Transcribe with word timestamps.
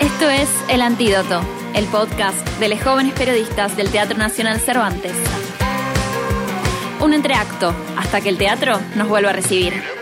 Esto 0.00 0.28
es 0.28 0.48
El 0.68 0.82
Antídoto, 0.82 1.40
el 1.72 1.84
podcast 1.86 2.36
de 2.58 2.68
los 2.68 2.82
jóvenes 2.82 3.14
periodistas 3.14 3.76
del 3.76 3.92
Teatro 3.92 4.18
Nacional 4.18 4.58
Cervantes. 4.58 5.12
Un 7.00 7.14
entreacto 7.14 7.72
hasta 7.96 8.20
que 8.20 8.28
el 8.28 8.38
teatro 8.38 8.80
nos 8.96 9.08
vuelva 9.08 9.30
a 9.30 9.34
recibir. 9.34 9.95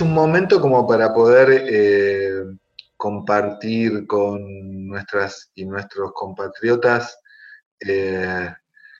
Es 0.00 0.06
un 0.06 0.14
momento 0.14 0.62
como 0.62 0.86
para 0.86 1.12
poder 1.12 1.62
eh, 1.68 2.42
compartir 2.96 4.06
con 4.06 4.86
nuestras 4.86 5.50
y 5.54 5.66
nuestros 5.66 6.12
compatriotas 6.14 7.18
eh, 7.80 8.50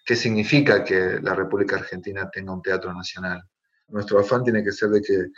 qué 0.05 0.15
significa 0.15 0.85
que 0.85 1.19
la 1.23 1.35
República 1.35 1.77
Argentina 1.77 2.29
tenga 2.31 2.53
un 2.53 2.61
teatro 2.61 2.93
nacional. 2.93 3.43
Nuestro 3.89 4.21
afán 4.21 4.45
tiene 4.45 4.63
que 4.63 4.73
ser 4.73 4.91
de 4.91 5.01
que, 5.01 5.29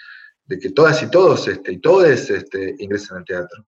de 0.47 0.59
que 0.59 0.71
todas 0.71 1.01
y 1.01 1.09
todos 1.09 1.47
este, 1.47 1.75
y 1.75 1.81
todes 1.81 2.29
este, 2.29 2.75
ingresen 2.81 3.19
al 3.19 3.25
teatro. 3.25 3.65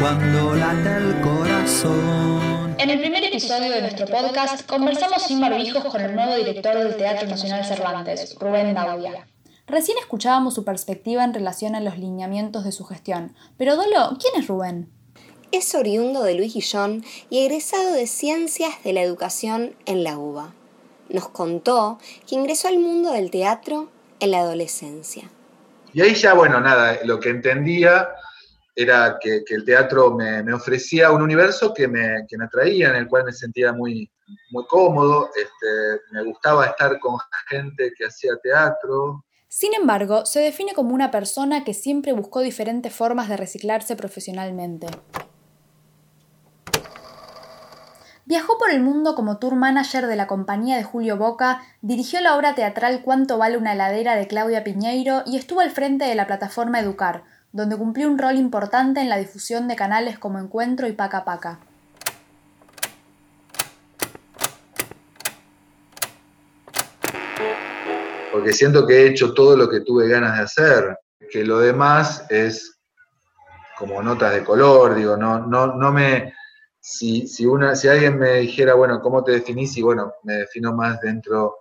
Cuando 0.00 0.54
late 0.54 0.96
el 0.96 1.20
corazón. 1.20 2.76
En 2.78 2.90
el 2.90 3.00
primer 3.00 3.24
episodio 3.24 3.70
de 3.70 3.80
nuestro 3.80 4.06
podcast 4.06 4.66
conversamos 4.66 5.22
sin 5.22 5.40
barbijos 5.40 5.84
con 5.84 6.00
el 6.00 6.14
nuevo 6.14 6.34
director 6.36 6.76
del 6.76 6.96
Teatro 6.96 7.28
Nacional 7.28 7.64
Cervantes, 7.64 8.36
Rubén 8.38 8.74
Daudia. 8.74 9.26
Recién 9.66 9.98
escuchábamos 9.98 10.54
su 10.54 10.64
perspectiva 10.64 11.24
en 11.24 11.34
relación 11.34 11.74
a 11.74 11.80
los 11.80 11.98
lineamientos 11.98 12.64
de 12.64 12.72
su 12.72 12.84
gestión. 12.84 13.34
Pero 13.56 13.76
Dolo, 13.76 14.16
¿quién 14.20 14.40
es 14.40 14.46
Rubén? 14.48 14.90
Es 15.52 15.74
oriundo 15.74 16.22
de 16.22 16.34
Luis 16.34 16.54
Guillón 16.54 17.04
y 17.30 17.40
egresado 17.40 17.92
de 17.92 18.06
Ciencias 18.06 18.82
de 18.84 18.92
la 18.92 19.02
Educación 19.02 19.74
en 19.86 20.04
la 20.04 20.18
UBA 20.18 20.54
nos 21.08 21.28
contó 21.28 21.98
que 22.28 22.34
ingresó 22.34 22.68
al 22.68 22.78
mundo 22.78 23.12
del 23.12 23.30
teatro 23.30 23.88
en 24.20 24.30
la 24.30 24.40
adolescencia. 24.40 25.30
Y 25.92 26.00
ahí 26.00 26.14
ya, 26.14 26.34
bueno, 26.34 26.60
nada, 26.60 26.98
lo 27.04 27.20
que 27.20 27.30
entendía 27.30 28.08
era 28.74 29.18
que, 29.20 29.44
el 29.48 29.64
teatro 29.64 30.14
me, 30.14 30.52
ofrecía 30.52 31.10
un 31.12 31.22
universo 31.22 31.72
que 31.72 31.86
me, 31.86 32.26
que 32.28 32.36
me, 32.36 32.44
atraía, 32.44 32.90
en 32.90 32.96
el 32.96 33.08
cual 33.08 33.24
me 33.24 33.32
sentía 33.32 33.72
muy, 33.72 34.10
muy 34.50 34.66
cómodo, 34.66 35.30
este, 35.36 36.02
me 36.10 36.24
gustaba 36.24 36.66
estar 36.66 36.98
con 36.98 37.18
gente 37.48 37.92
que 37.96 38.06
hacía 38.06 38.36
teatro. 38.42 39.24
Sin 39.48 39.74
embargo, 39.74 40.26
se 40.26 40.40
define 40.40 40.74
como 40.74 40.94
una 40.94 41.10
persona 41.10 41.62
que 41.62 41.74
siempre 41.74 42.12
buscó 42.12 42.40
diferentes 42.40 42.92
formas 42.92 43.28
de 43.28 43.36
reciclarse 43.36 43.94
profesionalmente. 43.94 44.88
Viajó 48.26 48.56
por 48.56 48.70
el 48.70 48.80
mundo 48.80 49.14
como 49.14 49.38
tour 49.38 49.54
manager 49.54 50.06
de 50.06 50.16
la 50.16 50.26
compañía 50.26 50.76
de 50.76 50.82
Julio 50.82 51.18
Boca, 51.18 51.60
dirigió 51.82 52.22
la 52.22 52.36
obra 52.36 52.54
teatral 52.54 53.02
Cuánto 53.04 53.36
vale 53.36 53.58
una 53.58 53.74
heladera 53.74 54.16
de 54.16 54.26
Claudia 54.26 54.64
Piñeiro 54.64 55.22
y 55.26 55.36
estuvo 55.36 55.60
al 55.60 55.70
frente 55.70 56.06
de 56.06 56.14
la 56.14 56.26
plataforma 56.26 56.80
Educar, 56.80 57.24
donde 57.54 57.76
cumplió 57.76 58.08
un 58.08 58.18
rol 58.18 58.34
importante 58.34 59.00
en 59.00 59.08
la 59.08 59.16
difusión 59.16 59.68
de 59.68 59.76
canales 59.76 60.18
como 60.18 60.40
Encuentro 60.40 60.88
y 60.88 60.92
Paca 60.92 61.24
Paca. 61.24 61.60
Porque 68.32 68.52
siento 68.52 68.84
que 68.84 68.94
he 68.94 69.06
hecho 69.06 69.34
todo 69.34 69.56
lo 69.56 69.68
que 69.68 69.82
tuve 69.82 70.08
ganas 70.08 70.36
de 70.36 70.42
hacer, 70.42 70.98
que 71.30 71.44
lo 71.44 71.60
demás 71.60 72.26
es 72.28 72.76
como 73.78 74.02
notas 74.02 74.34
de 74.34 74.42
color, 74.42 74.96
digo, 74.96 75.16
no, 75.16 75.46
no, 75.46 75.76
no 75.76 75.92
me 75.92 76.34
si, 76.80 77.28
si, 77.28 77.46
una, 77.46 77.76
si 77.76 77.86
alguien 77.86 78.18
me 78.18 78.38
dijera, 78.40 78.74
bueno, 78.74 79.00
¿cómo 79.00 79.22
te 79.22 79.30
definís? 79.30 79.76
Y 79.76 79.82
bueno, 79.82 80.12
me 80.24 80.34
defino 80.38 80.74
más 80.74 81.00
dentro 81.00 81.58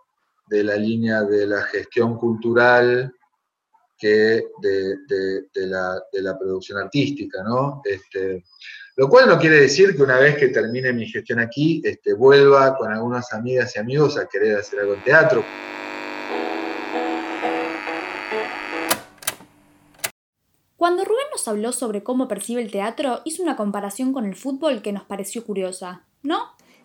de 0.47 0.63
la 0.63 0.75
línea 0.75 1.21
de 1.21 1.45
la 1.45 1.61
gestión 1.61 2.17
cultural 2.17 3.13
que 4.03 4.47
de, 4.59 5.67
la, 5.67 6.37
producción 6.37 6.77
artística, 6.77 7.41
¿no? 7.41 7.81
Este, 7.85 8.43
lo 8.97 9.07
cual 9.07 9.29
no 9.29 9.39
quiere 9.39 9.61
decir 9.61 9.95
que 9.95 10.03
una 10.03 10.17
vez 10.17 10.35
que 10.35 10.49
termine 10.49 10.91
mi 10.91 11.07
gestión 11.07 11.39
aquí, 11.39 11.81
este, 11.85 12.13
vuelva 12.13 12.75
con 12.75 12.91
algunas 12.91 13.31
amigas 13.31 13.73
y 13.75 13.79
amigos 13.79 14.17
a 14.17 14.27
querer 14.27 14.57
hacer 14.57 14.81
algo 14.81 14.95
en 14.95 15.03
teatro. 15.03 15.45
Cuando 20.75 21.05
Rubén 21.05 21.27
nos 21.31 21.47
habló 21.47 21.71
sobre 21.71 22.03
cómo 22.03 22.27
percibe 22.27 22.61
el 22.61 22.71
teatro, 22.71 23.21
hizo 23.23 23.41
una 23.41 23.55
comparación 23.55 24.11
con 24.11 24.25
el 24.25 24.35
fútbol 24.35 24.81
que 24.81 24.91
nos 24.91 25.05
pareció 25.05 25.45
curiosa, 25.45 26.03
¿no? 26.23 26.39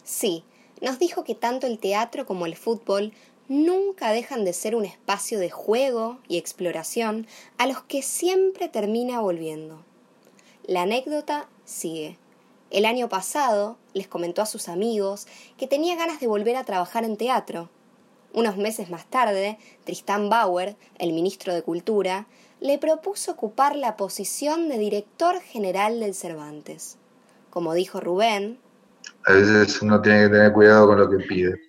Sí, 0.04 0.44
nos 0.80 1.00
dijo 1.00 1.24
que 1.24 1.34
tanto 1.34 1.66
el 1.66 1.80
teatro 1.80 2.26
como 2.26 2.46
el 2.46 2.54
fútbol 2.54 3.12
nunca 3.48 4.12
dejan 4.12 4.44
de 4.44 4.52
ser 4.52 4.76
un 4.76 4.84
espacio 4.84 5.38
de 5.38 5.50
juego 5.50 6.18
y 6.28 6.36
exploración 6.36 7.26
a 7.56 7.66
los 7.66 7.82
que 7.82 8.02
siempre 8.02 8.68
termina 8.68 9.20
volviendo. 9.20 9.84
La 10.64 10.82
anécdota 10.82 11.48
sigue. 11.64 12.18
El 12.70 12.84
año 12.84 13.08
pasado 13.08 13.78
les 13.94 14.06
comentó 14.06 14.42
a 14.42 14.46
sus 14.46 14.68
amigos 14.68 15.26
que 15.56 15.66
tenía 15.66 15.96
ganas 15.96 16.20
de 16.20 16.26
volver 16.26 16.56
a 16.56 16.64
trabajar 16.64 17.04
en 17.04 17.16
teatro. 17.16 17.70
Unos 18.34 18.58
meses 18.58 18.90
más 18.90 19.06
tarde, 19.06 19.58
Tristán 19.84 20.28
Bauer, 20.28 20.76
el 20.98 21.14
ministro 21.14 21.54
de 21.54 21.62
Cultura, 21.62 22.26
le 22.60 22.76
propuso 22.76 23.32
ocupar 23.32 23.74
la 23.74 23.96
posición 23.96 24.68
de 24.68 24.76
director 24.76 25.40
general 25.40 26.00
del 26.00 26.14
Cervantes. 26.14 26.98
Como 27.48 27.72
dijo 27.72 28.00
Rubén, 28.00 28.58
a 29.24 29.32
veces 29.32 29.80
uno 29.80 30.00
tiene 30.02 30.24
que 30.24 30.28
tener 30.30 30.52
cuidado 30.52 30.86
con 30.86 30.98
lo 30.98 31.10
que 31.10 31.18
pide. 31.18 31.67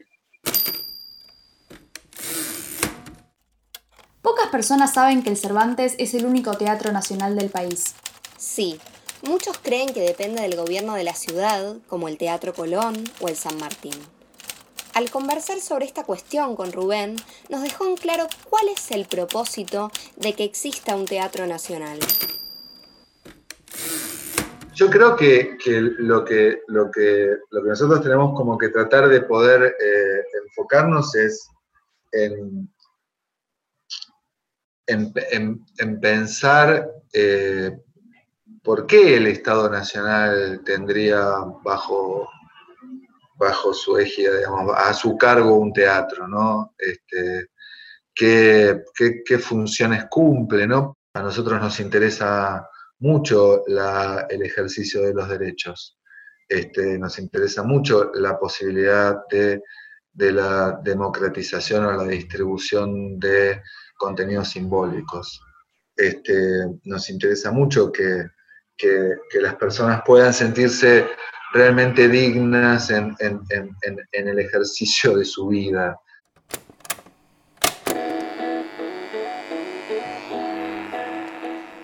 Personas 4.51 4.95
saben 4.95 5.21
que 5.21 5.29
el 5.29 5.37
Cervantes 5.37 5.93
es 5.99 6.15
el 6.15 6.25
único 6.25 6.57
teatro 6.57 6.91
nacional 6.91 7.35
del 7.35 7.51
país. 7.51 7.93
Sí, 8.37 8.79
muchos 9.21 9.59
creen 9.59 9.93
que 9.93 10.01
depende 10.01 10.41
del 10.41 10.55
gobierno 10.55 10.95
de 10.95 11.03
la 11.03 11.13
ciudad, 11.13 11.77
como 11.87 12.07
el 12.07 12.17
Teatro 12.17 12.53
Colón 12.53 12.95
o 13.19 13.27
el 13.27 13.35
San 13.35 13.59
Martín. 13.59 13.93
Al 14.95 15.11
conversar 15.11 15.59
sobre 15.59 15.85
esta 15.85 16.03
cuestión 16.03 16.55
con 16.55 16.71
Rubén, 16.71 17.15
nos 17.49 17.61
dejó 17.61 17.85
en 17.85 17.95
claro 17.95 18.27
cuál 18.49 18.69
es 18.69 18.89
el 18.89 19.05
propósito 19.05 19.91
de 20.17 20.33
que 20.33 20.45
exista 20.45 20.95
un 20.95 21.05
teatro 21.05 21.45
nacional. 21.45 21.99
Yo 24.73 24.89
creo 24.89 25.15
que, 25.15 25.57
lo 25.99 26.25
que, 26.25 26.61
lo, 26.67 26.89
que, 26.89 27.35
lo 27.51 27.63
que 27.63 27.69
nosotros 27.69 28.01
tenemos 28.01 28.35
como 28.35 28.57
que 28.57 28.69
tratar 28.69 29.09
de 29.09 29.21
poder 29.21 29.61
eh, 29.63 30.23
enfocarnos 30.47 31.13
es 31.15 31.47
en, 32.13 32.69
en, 34.89 35.99
pensar 35.99 36.89
eh, 37.13 37.71
por 38.63 38.85
qué 38.87 39.17
el 39.17 39.27
Estado 39.27 39.69
Nacional 39.69 40.61
tendría 40.65 41.21
bajo 41.63 42.27
bajo 43.39 43.73
su 43.73 43.97
égida, 43.97 44.35
digamos, 44.35 44.75
a 44.77 44.93
su 44.93 45.17
cargo 45.17 45.55
un 45.55 45.71
teatro, 45.71 46.27
¿no? 46.27 46.75
Este, 46.77 47.47
qué, 48.13 49.39
funciones 49.39 50.05
cumple, 50.09 50.67
¿no? 50.67 50.97
A 51.13 51.21
nosotros 51.21 51.59
nos 51.61 51.79
interesa 51.79 52.67
mucho 52.99 53.63
el 53.65 54.41
ejercicio 54.43 55.03
de 55.03 55.13
los 55.13 55.29
derechos. 55.29 55.97
Este, 56.49 56.99
nos 56.99 57.17
interesa 57.17 57.63
mucho 57.63 58.11
la 58.13 58.37
posibilidad 58.37 59.15
de, 59.29 59.61
la 60.13 60.77
democratización 60.83 61.85
o 61.85 61.91
la 61.93 62.03
distribución 62.03 63.17
de 63.17 63.61
contenidos 63.99 64.49
simbólicos. 64.49 65.41
Este, 65.95 66.65
nos 66.85 67.09
interesa 67.09 67.51
mucho 67.51 67.91
que, 67.91 68.25
que, 68.77 69.41
las 69.41 69.55
personas 69.55 70.01
puedan 70.05 70.33
sentirse 70.33 71.05
realmente 71.53 72.07
dignas 72.07 72.89
en, 72.89 73.15
el 74.11 74.39
ejercicio 74.39 75.17
de 75.17 75.25
su 75.25 75.47
vida. 75.47 75.99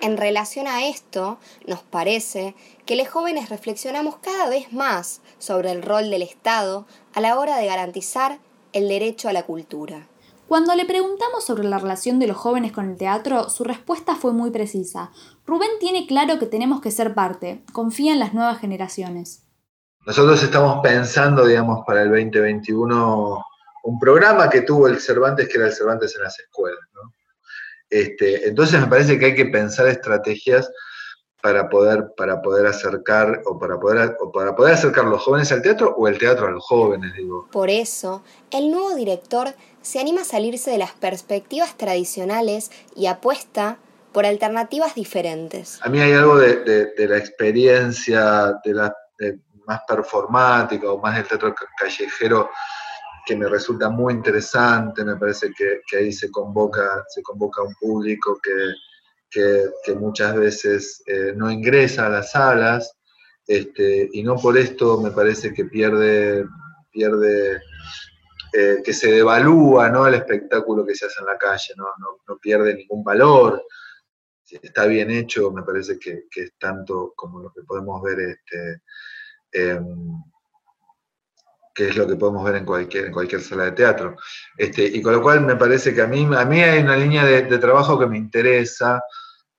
En 0.00 0.16
relación 0.16 0.66
a 0.68 0.86
esto, 0.86 1.38
nos 1.66 1.82
parece 1.82 2.54
que 2.86 2.96
los 2.96 3.08
jóvenes 3.08 3.50
reflexionamos 3.50 4.16
cada 4.18 4.48
vez 4.48 4.72
más 4.72 5.20
sobre 5.38 5.72
el 5.72 5.82
rol 5.82 6.10
del 6.10 6.22
Estado 6.22 6.86
a 7.12 7.20
la 7.20 7.38
hora 7.38 7.58
de 7.58 7.66
garantizar 7.66 8.38
el 8.72 8.88
derecho 8.88 9.28
a 9.28 9.32
la 9.32 9.42
cultura. 9.42 10.06
Cuando 10.48 10.76
le 10.76 10.84
preguntamos 10.84 11.44
sobre 11.44 11.64
la 11.64 11.78
relación 11.78 12.20
de 12.20 12.28
los 12.28 12.36
jóvenes 12.36 12.70
con 12.70 12.88
el 12.88 12.96
teatro, 12.96 13.50
su 13.50 13.64
respuesta 13.64 14.14
fue 14.14 14.32
muy 14.32 14.50
precisa. 14.50 15.10
Rubén 15.44 15.70
tiene 15.80 16.06
claro 16.06 16.38
que 16.38 16.46
tenemos 16.46 16.80
que 16.80 16.92
ser 16.92 17.14
parte, 17.14 17.64
confía 17.72 18.12
en 18.12 18.20
las 18.20 18.32
nuevas 18.32 18.60
generaciones. 18.60 19.42
Nosotros 20.06 20.40
estamos 20.44 20.80
pensando, 20.84 21.44
digamos, 21.44 21.84
para 21.84 22.02
el 22.02 22.10
2021 22.10 23.44
un 23.82 23.98
programa 23.98 24.48
que 24.48 24.62
tuvo 24.62 24.86
el 24.86 25.00
Cervantes, 25.00 25.48
que 25.48 25.58
era 25.58 25.66
el 25.66 25.72
Cervantes 25.72 26.14
en 26.14 26.22
las 26.22 26.38
escuelas. 26.38 26.78
Este, 27.90 28.48
entonces 28.48 28.80
me 28.80 28.86
parece 28.86 29.18
que 29.18 29.26
hay 29.26 29.34
que 29.34 29.46
pensar 29.46 29.88
estrategias 29.88 30.70
para 31.46 31.68
poder, 31.68 32.12
para 32.16 32.42
poder 32.42 32.66
acercar 32.66 33.40
o 33.46 33.56
para 33.56 33.78
poder, 33.78 34.16
o 34.18 34.32
para 34.32 34.56
poder 34.56 34.74
acercar 34.74 35.04
los 35.04 35.22
jóvenes 35.22 35.52
al 35.52 35.62
teatro 35.62 35.94
o 35.96 36.08
el 36.08 36.18
teatro 36.18 36.48
a 36.48 36.50
los 36.50 36.64
jóvenes, 36.64 37.14
digo. 37.14 37.46
Por 37.52 37.70
eso, 37.70 38.24
el 38.50 38.72
nuevo 38.72 38.96
director 38.96 39.54
se 39.80 40.00
anima 40.00 40.22
a 40.22 40.24
salirse 40.24 40.72
de 40.72 40.78
las 40.78 40.90
perspectivas 40.90 41.76
tradicionales 41.76 42.72
y 42.96 43.06
apuesta 43.06 43.78
por 44.12 44.26
alternativas 44.26 44.96
diferentes. 44.96 45.78
A 45.82 45.88
mí 45.88 46.00
hay 46.00 46.14
algo 46.14 46.36
de, 46.36 46.92
la 46.98 47.16
experiencia 47.16 48.58
de 48.64 48.74
la 48.74 48.92
más 49.68 49.82
performática 49.86 50.90
o 50.90 50.98
más 50.98 51.14
del 51.14 51.28
teatro 51.28 51.54
callejero 51.78 52.50
que 53.24 53.36
me 53.36 53.48
resulta 53.48 53.88
muy 53.88 54.14
interesante, 54.14 55.04
me 55.04 55.14
parece 55.14 55.52
que, 55.56 55.96
ahí 55.96 56.12
se 56.12 56.28
convoca, 56.28 57.04
se 57.08 57.22
convoca 57.22 57.62
un 57.62 57.74
público 57.76 58.36
que, 58.42 58.50
muchas 59.98 60.36
veces 60.36 61.02
eh, 61.06 61.32
no 61.34 61.50
ingresa 61.50 62.06
a 62.06 62.10
las 62.10 62.32
salas, 62.32 62.96
este, 63.46 64.08
y 64.12 64.22
no 64.22 64.36
por 64.36 64.58
esto 64.58 65.00
me 65.00 65.10
parece 65.10 65.52
que 65.54 65.66
pierde, 65.66 66.44
pierde 66.90 67.60
eh, 68.52 68.82
que 68.84 68.92
se 68.92 69.10
devalúa 69.10 69.88
¿no? 69.90 70.06
el 70.06 70.14
espectáculo 70.14 70.84
que 70.84 70.94
se 70.94 71.06
hace 71.06 71.20
en 71.20 71.26
la 71.26 71.38
calle, 71.38 71.74
no, 71.76 71.86
no, 72.26 72.38
pierde 72.38 72.74
ningún 72.74 73.04
valor. 73.04 73.64
Si 74.42 74.58
está 74.62 74.86
bien 74.86 75.10
hecho, 75.10 75.50
me 75.50 75.62
parece 75.62 75.98
que, 75.98 76.24
es 76.34 76.52
tanto 76.58 77.12
como 77.16 77.40
lo 77.40 77.52
que 77.52 77.62
podemos 77.62 78.00
ver 78.02 78.20
este, 78.20 78.82
em, 79.52 80.22
que 81.76 81.90
es 81.90 81.96
lo 81.96 82.06
que 82.06 82.16
podemos 82.16 82.42
ver 82.42 82.56
en 82.56 82.64
cualquier, 82.64 83.04
en 83.06 83.12
cualquier 83.12 83.42
sala 83.42 83.64
de 83.64 83.72
teatro. 83.72 84.16
Este, 84.56 84.86
y 84.86 85.02
con 85.02 85.12
lo 85.12 85.20
cual 85.20 85.42
me 85.42 85.56
parece 85.56 85.94
que 85.94 86.00
a 86.00 86.06
mí, 86.06 86.26
a 86.34 86.44
mí 86.46 86.62
hay 86.62 86.82
una 86.82 86.96
línea 86.96 87.22
de, 87.22 87.58
trabajo 87.58 87.98
que 87.98 88.06
me 88.06 88.16
interesa 88.16 89.02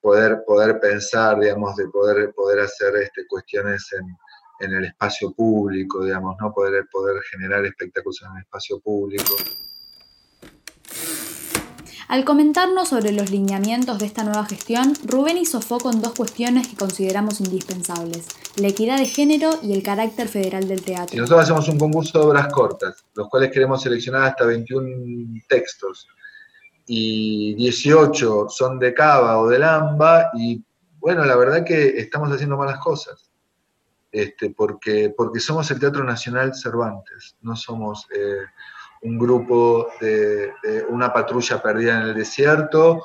poder, 0.01 0.39
poder 0.45 0.79
pensar, 0.79 1.39
digamos, 1.39 1.75
de 1.75 1.87
poder, 1.89 2.33
poder 2.33 2.61
hacer 2.61 2.95
este, 2.95 3.27
cuestiones 3.27 3.87
en, 3.93 4.17
el 4.59 4.85
espacio 4.85 5.31
público, 5.33 6.03
digamos, 6.03 6.35
¿no? 6.41 6.51
Poder, 6.51 6.87
poder 6.91 7.21
generar 7.29 7.63
espectáculos 7.63 8.19
en 8.23 8.35
el 8.35 8.41
espacio 8.41 8.79
público. 8.79 9.35
Al 12.07 12.23
comentarnos 12.23 12.87
sobre 12.87 13.11
los 13.11 13.31
lineamientos 13.31 13.99
de 13.99 14.05
esta 14.05 14.23
nueva 14.23 14.45
gestión, 14.45 14.93
Rubén 15.03 15.37
hizo 15.37 15.59
foco 15.59 15.91
en 15.91 16.01
dos 16.01 16.13
cuestiones 16.13 16.69
que 16.69 16.77
consideramos 16.77 17.41
indispensables, 17.41 18.27
la 18.55 18.69
equidad 18.69 18.97
de 18.97 19.07
género 19.07 19.49
y 19.61 19.73
el 19.73 19.83
carácter 19.83 20.29
federal 20.29 20.69
del 20.69 20.81
teatro. 20.81 21.17
Y 21.17 21.19
nosotros 21.19 21.43
hacemos 21.43 21.67
un 21.67 21.77
concurso 21.77 22.19
de 22.19 22.25
obras 22.27 22.47
cortas, 22.53 23.03
los 23.13 23.27
cuales 23.27 23.51
queremos 23.51 23.81
seleccionar 23.81 24.23
hasta 24.23 24.45
21 24.45 25.41
textos, 25.49 26.07
y 26.85 27.55
18 27.55 28.47
son 28.47 28.79
de 28.79 28.93
Cava 28.93 29.39
o 29.39 29.49
de 29.49 29.59
Lamba, 29.59 30.31
y 30.33 30.63
bueno, 30.99 31.25
la 31.25 31.35
verdad 31.35 31.65
que 31.65 31.99
estamos 31.99 32.31
haciendo 32.31 32.55
malas 32.55 32.79
cosas, 32.79 33.29
este, 34.13 34.51
porque, 34.51 35.13
porque 35.15 35.41
somos 35.41 35.69
el 35.71 35.79
Teatro 35.81 36.05
Nacional 36.05 36.55
Cervantes, 36.55 37.35
no 37.41 37.57
somos... 37.57 38.07
Eh, 38.15 38.45
un 39.07 39.17
grupo 39.17 39.89
de, 39.99 40.51
una 40.89 41.11
patrulla 41.11 41.61
perdida 41.61 41.97
en 41.97 42.03
el 42.09 42.13
desierto. 42.13 43.03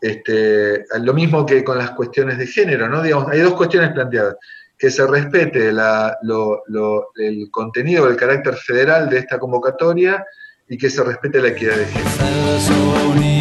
Este, 0.00 0.84
lo 1.00 1.12
mismo 1.12 1.44
que 1.44 1.64
con 1.64 1.76
las 1.76 1.90
cuestiones 1.90 2.38
de 2.38 2.46
género, 2.46 2.88
¿no? 2.88 3.02
Digamos, 3.02 3.28
hay 3.30 3.40
dos 3.40 3.54
cuestiones 3.54 3.92
planteadas. 3.92 4.36
Que 4.78 4.90
se 4.90 5.04
respete 5.06 5.70
el 5.70 7.50
contenido, 7.50 8.08
el 8.08 8.16
carácter 8.16 8.54
federal 8.54 9.08
de 9.08 9.18
esta 9.18 9.38
convocatoria 9.38 10.24
y 10.68 10.78
que 10.78 10.88
se 10.88 11.02
respete 11.02 11.42
la 11.42 11.48
equidad 11.48 11.76
de 11.76 11.86
género. 11.86 13.37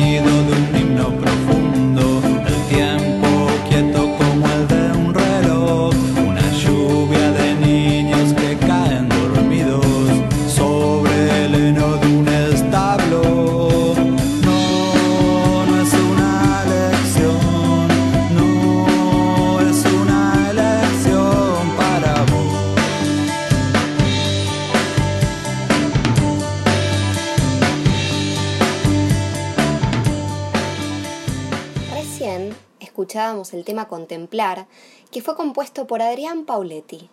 El 33.28 33.66
tema 33.66 33.90
Contemplar, 33.90 34.68
que 35.12 35.22
fue 35.22 35.36
compuesto 35.36 35.86
por 35.86 36.02
Adrián 36.02 36.46
Pauletti, 36.46 37.10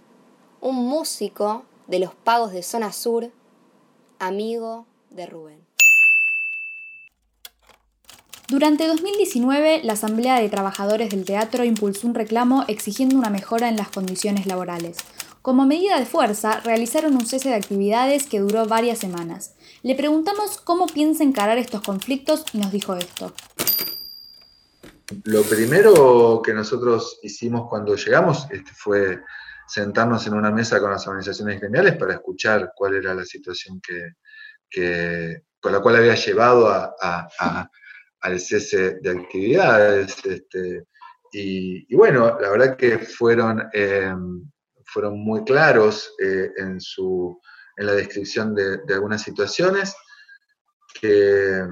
un 0.60 0.76
músico 0.76 1.64
de 1.88 1.98
los 1.98 2.14
pagos 2.14 2.52
de 2.52 2.62
Zona 2.62 2.92
Sur, 2.92 3.32
amigo 4.20 4.86
de 5.10 5.26
Rubén. 5.26 5.66
Durante 8.48 8.86
2019, 8.86 9.82
la 9.82 9.94
Asamblea 9.94 10.38
de 10.38 10.48
Trabajadores 10.48 11.10
del 11.10 11.24
Teatro 11.24 11.64
impulsó 11.64 12.06
un 12.06 12.14
reclamo 12.14 12.64
exigiendo 12.68 13.16
una 13.16 13.30
mejora 13.30 13.68
en 13.68 13.76
las 13.76 13.88
condiciones 13.88 14.46
laborales. 14.46 14.98
Como 15.42 15.66
medida 15.66 15.98
de 15.98 16.06
fuerza, 16.06 16.60
realizaron 16.60 17.14
un 17.16 17.26
cese 17.26 17.48
de 17.48 17.56
actividades 17.56 18.26
que 18.26 18.38
duró 18.38 18.66
varias 18.66 18.98
semanas. 18.98 19.54
Le 19.82 19.96
preguntamos 19.96 20.58
cómo 20.58 20.86
piensa 20.86 21.24
encarar 21.24 21.58
estos 21.58 21.82
conflictos 21.82 22.44
y 22.52 22.58
nos 22.58 22.70
dijo 22.70 22.94
esto. 22.94 23.32
Lo 25.24 25.42
primero 25.42 26.40
que 26.42 26.54
nosotros 26.54 27.18
hicimos 27.22 27.68
cuando 27.68 27.94
llegamos 27.94 28.46
este, 28.50 28.70
fue 28.72 29.20
sentarnos 29.66 30.26
en 30.26 30.34
una 30.34 30.50
mesa 30.50 30.80
con 30.80 30.90
las 30.90 31.06
organizaciones 31.06 31.60
gremiales 31.60 31.96
para 31.96 32.14
escuchar 32.14 32.72
cuál 32.74 32.94
era 32.94 33.14
la 33.14 33.24
situación 33.24 33.80
que, 33.80 35.42
con 35.60 35.72
la 35.72 35.80
cual 35.80 35.96
había 35.96 36.14
llevado 36.14 36.68
al 38.20 38.40
cese 38.40 38.98
de 39.00 39.10
actividades. 39.10 40.24
Este, 40.24 40.84
y, 41.32 41.94
bueno, 41.94 42.38
la 42.40 42.50
verdad 42.50 42.76
que 42.76 42.98
fueron, 42.98 43.68
em, 43.72 44.50
fueron 44.86 45.18
muy 45.18 45.44
claros 45.44 46.14
eh, 46.22 46.50
en, 46.56 46.80
su, 46.80 47.38
en 47.76 47.86
la 47.86 47.92
descripción 47.92 48.54
de, 48.54 48.80
algunas 48.88 49.22
situaciones 49.22 49.94
que, 50.98 51.62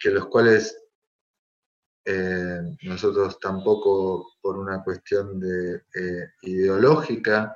que 0.00 0.10
los 0.10 0.26
cuales 0.26 0.74
eh, 2.04 2.76
nosotros 2.82 3.38
tampoco 3.40 4.32
por 4.40 4.56
una 4.56 4.82
cuestión 4.82 5.38
de, 5.38 5.82
eh, 5.94 6.30
ideológica, 6.42 7.54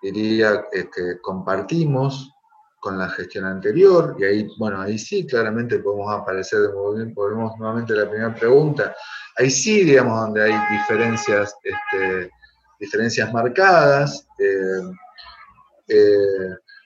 diría 0.00 0.64
este, 0.72 1.20
compartimos 1.20 2.32
con 2.80 2.98
la 2.98 3.08
gestión 3.10 3.44
anterior, 3.44 4.16
y 4.18 4.24
ahí, 4.24 4.48
bueno, 4.58 4.80
ahí 4.80 4.98
sí 4.98 5.26
claramente 5.26 5.78
podemos 5.78 6.12
aparecer, 6.12 6.70
volvemos 6.72 7.56
nuevamente 7.58 7.92
a 7.92 7.96
la 7.96 8.10
primera 8.10 8.34
pregunta, 8.34 8.96
ahí 9.36 9.50
sí, 9.50 9.84
digamos, 9.84 10.20
donde 10.20 10.42
hay 10.42 10.54
diferencias, 10.72 11.54
este, 11.62 12.30
diferencias 12.80 13.32
marcadas. 13.32 14.26
Eh, 14.38 14.80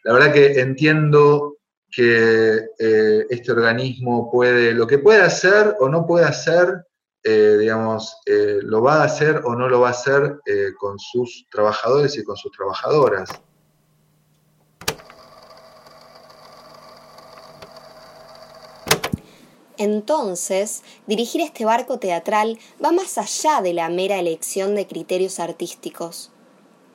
la 0.04 0.12
verdad 0.12 0.32
que 0.34 0.60
entiendo 0.60 1.56
que 1.90 2.68
este 2.78 3.52
organismo 3.52 4.30
puede, 4.30 4.74
lo 4.74 4.86
que 4.86 4.98
puede 4.98 5.22
hacer 5.22 5.76
o 5.80 5.88
no 5.88 6.06
puede 6.06 6.26
hacer, 6.26 6.84
eh, 7.28 7.56
digamos, 7.58 8.18
eh, 8.24 8.60
lo 8.62 8.82
va 8.82 9.02
a 9.02 9.04
hacer 9.04 9.42
o 9.44 9.56
no 9.56 9.68
lo 9.68 9.80
va 9.80 9.88
a 9.88 9.90
hacer 9.90 10.38
eh, 10.46 10.68
con 10.78 10.96
sus 11.00 11.44
trabajadores 11.50 12.16
y 12.16 12.22
con 12.22 12.36
sus 12.36 12.52
trabajadoras. 12.52 13.28
Entonces, 19.76 20.84
dirigir 21.08 21.40
este 21.40 21.64
barco 21.64 21.98
teatral 21.98 22.60
va 22.82 22.92
más 22.92 23.18
allá 23.18 23.60
de 23.60 23.72
la 23.72 23.88
mera 23.88 24.20
elección 24.20 24.76
de 24.76 24.86
criterios 24.86 25.40
artísticos. 25.40 26.30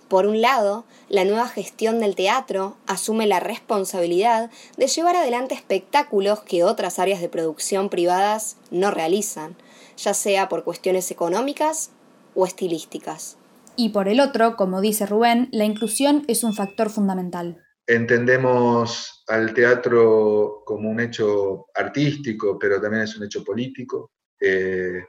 Por 0.07 0.25
un 0.27 0.39
lado, 0.39 0.85
la 1.09 1.25
nueva 1.25 1.49
gestión 1.49 1.99
del 1.99 2.15
teatro 2.15 2.77
asume 2.87 3.27
la 3.27 3.41
responsabilidad 3.41 4.49
de 4.77 4.87
llevar 4.87 5.17
adelante 5.17 5.55
espectáculos 5.55 6.39
que 6.39 6.63
otras 6.63 6.99
áreas 6.99 7.19
de 7.19 7.27
producción 7.27 7.89
privadas 7.89 8.55
no 8.71 8.91
realizan, 8.91 9.57
ya 10.03 10.13
sea 10.13 10.49
por 10.49 10.63
cuestiones 10.63 11.11
económicas 11.11 11.91
o 12.35 12.45
estilísticas. 12.45 13.37
Y 13.75 13.89
por 13.89 14.07
el 14.07 14.19
otro, 14.19 14.55
como 14.55 14.81
dice 14.81 15.05
Rubén, 15.05 15.47
la 15.51 15.65
inclusión 15.65 16.23
es 16.27 16.43
un 16.43 16.53
factor 16.53 16.89
fundamental. 16.89 17.63
entendemos 17.87 19.23
al 19.27 19.53
teatro 19.53 20.61
como 20.65 20.89
un 20.89 20.99
hecho 20.99 21.65
artístico, 21.73 22.57
pero 22.57 22.79
también 22.79 23.03
es 23.03 23.17
un 23.17 23.25
hecho 23.25 23.43
político. 23.43 24.11
Eh, 24.39 25.03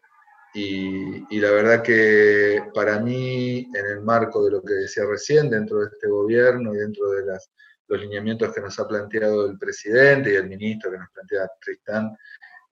y, 0.55 1.39
la 1.39 1.51
verdad 1.51 1.83
que 1.83 2.63
para 2.75 3.01
mí, 3.01 3.67
en 3.75 3.87
el 3.87 4.03
marco 4.03 4.45
de 4.45 4.51
lo 4.51 4.63
que 4.63 4.75
decía 4.75 5.05
recién, 5.07 5.49
dentro 5.49 5.79
de 5.79 5.87
este 5.87 6.09
gobierno 6.09 6.75
y 6.75 6.79
dentro 6.79 7.09
de 7.11 7.25
los 7.25 8.01
lineamientos 8.01 8.53
que 8.55 8.61
nos 8.61 8.79
ha 8.79 8.87
planteado 8.87 9.47
el 9.47 9.59
presidente 9.59 10.33
y 10.33 10.37
el 10.37 10.49
ministro 10.49 10.91
que 10.91 10.99
nos 10.99 11.11
plantea 11.11 11.51
Tristán, 11.61 12.17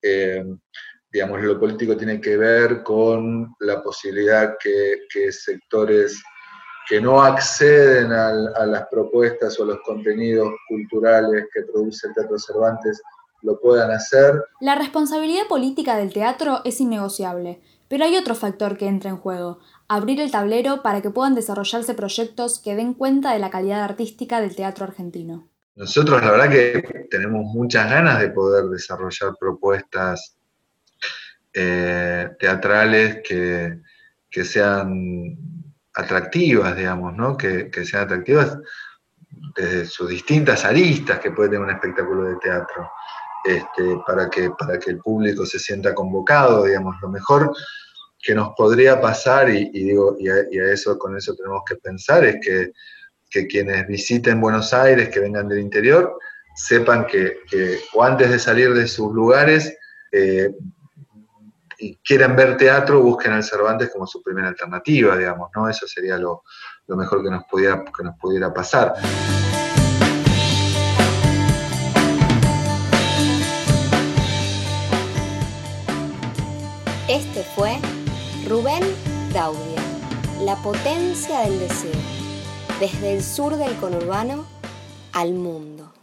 eh, 0.02 0.44
digamos, 1.12 1.40
lo 1.42 1.58
político 1.58 1.96
tiene 1.96 2.20
que 2.20 2.36
ver 2.36 2.82
con 2.82 3.54
la 3.60 3.82
posibilidad 3.82 4.56
que, 4.62 5.02
que 5.12 5.32
sectores 5.32 6.22
que 6.88 7.00
no 7.00 7.22
acceden 7.22 8.10
a 8.12 8.66
las 8.66 8.86
propuestas 8.90 9.58
o 9.60 9.64
los 9.64 9.78
contenidos 9.84 10.52
culturales 10.68 11.46
que 11.54 11.62
produce 11.62 12.08
el 12.08 12.14
Teatro 12.14 12.36
Cervantes 12.36 13.00
lo 13.42 13.60
puedan 13.60 13.92
hacer. 13.92 14.42
La 14.60 14.74
responsabilidad 14.74 15.46
política 15.48 15.96
del 15.96 16.12
teatro 16.12 16.62
es 16.64 16.80
innegociable, 16.80 17.60
pero 17.88 18.04
hay 18.04 18.16
otro 18.16 18.34
factor 18.34 18.76
que 18.76 18.88
entra 18.88 19.10
en 19.10 19.18
juego, 19.18 19.60
abrir 19.88 20.20
el 20.20 20.30
tablero 20.30 20.82
para 20.82 21.00
que 21.00 21.10
puedan 21.10 21.34
desarrollarse 21.34 21.94
proyectos 21.94 22.58
que 22.58 22.74
den 22.74 22.94
cuenta 22.94 23.32
de 23.32 23.38
la 23.38 23.50
calidad 23.50 23.82
artística 23.82 24.40
del 24.40 24.56
teatro 24.56 24.84
argentino. 24.84 25.48
Nosotros 25.76 26.20
la 26.20 26.32
verdad 26.32 26.50
que 26.50 27.06
tenemos 27.08 27.44
muchas 27.54 27.88
ganas 27.88 28.20
de 28.20 28.30
poder 28.30 28.64
desarrollar 28.64 29.34
propuestas 29.38 30.39
eh, 31.52 32.28
teatrales 32.38 33.20
que, 33.24 33.80
que 34.30 34.44
sean 34.44 35.36
atractivas, 35.94 36.76
digamos, 36.76 37.14
¿no? 37.16 37.36
Que, 37.36 37.70
sean 37.84 38.04
atractivas 38.04 38.58
desde 39.56 39.86
sus 39.86 40.08
distintas 40.08 40.64
aristas 40.64 41.18
que 41.18 41.32
puede 41.32 41.50
tener 41.50 41.64
un 41.64 41.74
espectáculo 41.74 42.24
de 42.24 42.36
teatro, 42.36 42.90
este, 43.44 43.96
para, 44.06 44.28
que, 44.28 44.50
para 44.50 44.78
que 44.78 44.90
el 44.90 44.98
público 44.98 45.46
se 45.46 45.58
sienta 45.58 45.94
convocado, 45.94 46.64
digamos, 46.64 46.96
lo 47.02 47.08
mejor 47.08 47.52
que 48.22 48.34
nos 48.34 48.50
podría 48.56 49.00
pasar, 49.00 49.48
y, 49.50 49.70
digo, 49.70 50.16
y 50.18 50.28
a, 50.28 50.72
eso, 50.72 50.98
con 50.98 51.16
eso 51.16 51.34
tenemos 51.34 51.62
que 51.66 51.76
pensar, 51.76 52.24
es 52.24 52.36
que, 52.42 52.72
quienes 53.48 53.86
visiten 53.86 54.40
Buenos 54.40 54.74
Aires, 54.74 55.08
que 55.08 55.20
vengan 55.20 55.48
del 55.48 55.60
interior, 55.60 56.18
sepan 56.56 57.06
que, 57.06 57.38
o 57.94 58.02
antes 58.02 58.28
de 58.28 58.38
salir 58.40 58.74
de 58.74 58.88
sus 58.88 59.12
lugares, 59.12 59.72
eh, 60.10 60.50
y 61.80 61.96
quieren 62.04 62.36
ver 62.36 62.56
teatro, 62.56 63.00
busquen 63.00 63.32
al 63.32 63.42
Cervantes 63.42 63.90
como 63.90 64.06
su 64.06 64.22
primera 64.22 64.48
alternativa, 64.48 65.16
digamos, 65.16 65.50
¿no? 65.56 65.68
Eso 65.68 65.86
sería 65.86 66.18
lo, 66.18 66.42
mejor 66.88 67.22
que 67.22 67.30
nos, 67.30 67.44
pudiera, 67.44 67.82
que 67.84 68.04
nos 68.04 68.16
pudiera 68.18 68.52
pasar. 68.52 68.94
Este 77.08 77.42
fue 77.56 77.78
Rubén 78.48 78.84
Daudia, 79.32 79.82
La 80.42 80.56
potencia 80.56 81.40
del 81.40 81.58
deseo, 81.58 81.90
desde 82.78 83.14
el 83.14 83.22
sur 83.22 83.56
del 83.56 83.74
conurbano 83.76 84.46
al 85.12 85.32
mundo. 85.32 85.99